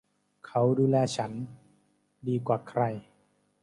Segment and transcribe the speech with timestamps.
[0.47, 1.31] เขาดูแลฉัน
[2.27, 2.81] ดีกว่าใคร